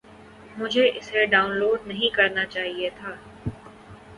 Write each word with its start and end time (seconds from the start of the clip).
مجھے 0.57 0.85
اسے 0.89 1.25
down 1.31 1.51
load 1.59 1.79
ہی 1.79 1.87
نہیں 1.87 2.15
کرنا 2.15 2.45
چاہیے 2.45 2.89
تھا 2.97 3.11